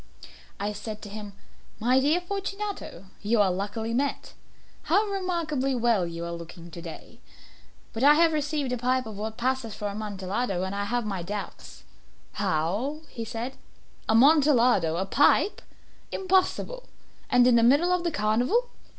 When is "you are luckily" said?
3.21-3.93